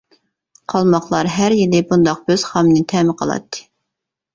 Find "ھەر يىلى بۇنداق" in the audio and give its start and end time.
1.35-2.27